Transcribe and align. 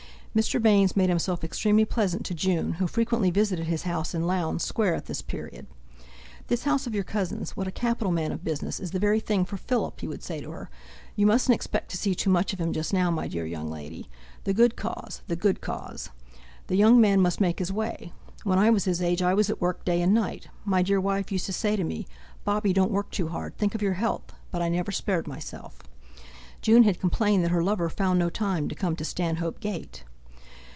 Mr. 0.33 0.61
Baynes 0.61 0.95
made 0.95 1.09
himself 1.09 1.43
extremely 1.43 1.83
pleasant 1.83 2.25
to 2.25 2.33
June, 2.33 2.75
who 2.75 2.87
frequently 2.87 3.29
visited 3.29 3.65
his 3.67 3.81
house 3.83 4.15
in 4.15 4.25
Lowndes 4.25 4.63
Square 4.63 4.95
at 4.95 5.05
this 5.07 5.21
period. 5.21 5.67
"This 6.47 6.63
house 6.63 6.87
of 6.87 6.95
your 6.95 7.03
cousin's—what 7.03 7.67
a 7.67 7.69
capital 7.69 8.13
man 8.13 8.31
of 8.31 8.41
business—is 8.41 8.91
the 8.91 8.97
very 8.99 9.19
thing 9.19 9.43
for 9.43 9.57
Philip," 9.57 9.99
he 9.99 10.07
would 10.07 10.23
say 10.23 10.39
to 10.39 10.49
her; 10.51 10.69
"you 11.17 11.25
mustn't 11.25 11.53
expect 11.53 11.91
to 11.91 11.97
see 11.97 12.15
too 12.15 12.29
much 12.29 12.53
of 12.53 12.61
him 12.61 12.71
just 12.71 12.93
now, 12.93 13.11
my 13.11 13.27
dear 13.27 13.45
young 13.45 13.69
lady. 13.69 14.09
The 14.45 14.53
good 14.53 14.77
cause—the 14.77 15.35
good 15.35 15.59
cause! 15.59 16.09
The 16.67 16.77
young 16.77 17.01
man 17.01 17.19
must 17.19 17.41
make 17.41 17.59
his 17.59 17.73
way. 17.73 18.13
When 18.45 18.57
I 18.57 18.69
was 18.69 18.85
his 18.85 19.01
age 19.01 19.21
I 19.21 19.33
was 19.33 19.49
at 19.49 19.59
work 19.59 19.83
day 19.83 20.01
and 20.01 20.13
night. 20.13 20.47
My 20.63 20.81
dear 20.81 21.01
wife 21.01 21.29
used 21.33 21.47
to 21.47 21.51
say 21.53 21.75
to 21.75 21.83
me, 21.83 22.07
'Bobby, 22.45 22.71
don't 22.71 22.89
work 22.89 23.11
too 23.11 23.27
hard, 23.27 23.57
think 23.57 23.75
of 23.75 23.81
your 23.81 23.95
health'; 23.95 24.33
but 24.49 24.61
I 24.61 24.69
never 24.69 24.93
spared 24.93 25.27
myself!" 25.27 25.79
June 26.61 26.83
had 26.83 27.01
complained 27.01 27.43
that 27.43 27.51
her 27.51 27.61
lover 27.61 27.89
found 27.89 28.17
no 28.17 28.29
time 28.29 28.69
to 28.69 28.75
come 28.75 28.95
to 28.95 29.03
Stanhope 29.03 29.59
Gate. 29.59 30.05